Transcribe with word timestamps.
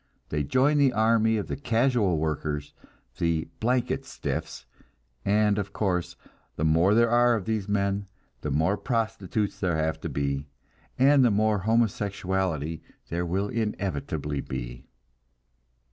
They 0.29 0.41
join 0.41 0.79
the 0.79 0.93
army 0.93 1.37
of 1.37 1.45
the 1.45 1.55
casual 1.55 2.17
workers, 2.17 2.73
the 3.19 3.47
"blanket 3.59 4.03
stiffs"; 4.03 4.65
and, 5.23 5.59
of 5.59 5.73
course, 5.73 6.15
the 6.55 6.65
more 6.65 6.95
there 6.95 7.11
are 7.11 7.35
of 7.35 7.45
these 7.45 7.69
men, 7.69 8.07
the 8.41 8.49
more 8.49 8.77
prostitutes 8.77 9.59
there 9.59 9.77
have 9.77 10.01
to 10.01 10.09
be, 10.09 10.47
and 10.97 11.23
the 11.23 11.29
more 11.29 11.59
homosexuality 11.59 12.81
there 13.09 13.27
will 13.27 13.49
inevitably 13.49 14.41
be. 14.41 14.87